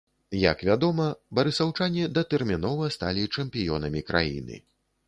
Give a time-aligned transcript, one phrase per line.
[0.51, 1.05] Як вядома,
[1.39, 4.61] барысаўчане датэрмінова сталі чэмпіёнамі краны.